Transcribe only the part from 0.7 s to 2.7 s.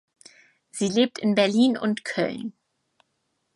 Sie lebt in Berlin und Köln.